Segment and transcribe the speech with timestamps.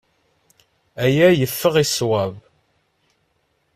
[1.05, 2.33] Aya yeffeɣ i ṣṣwab.